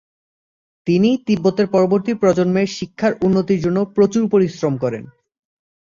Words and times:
তিনি 0.87 1.09
তিব্বতের 1.27 1.67
পরবর্তী 1.67 2.11
প্রজন্মের 2.13 2.67
শিক্ষার 2.77 3.13
উন্নতির 3.21 3.59
জন্য 3.61 3.77
প্রচুর 3.95 4.23
পরিশ্রম 4.29 4.73
করেন। 4.77 5.03